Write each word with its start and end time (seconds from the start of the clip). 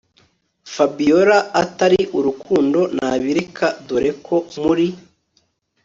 Fabiora 0.73 1.37
atari 1.61 2.01
urukundo 2.17 2.79
nabireka 2.97 3.67
dore 3.87 4.11
ko 4.25 4.35
muri 4.63 4.87